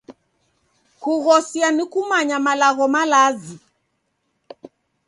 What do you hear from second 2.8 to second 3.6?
malazi.